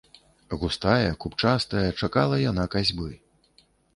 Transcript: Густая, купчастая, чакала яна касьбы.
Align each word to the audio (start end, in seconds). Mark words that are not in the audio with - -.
Густая, 0.61 1.11
купчастая, 1.25 1.85
чакала 2.01 2.39
яна 2.51 2.65
касьбы. 2.77 3.09